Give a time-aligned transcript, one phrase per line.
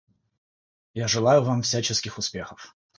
[0.95, 2.75] Я желаю вам всяческих успехов.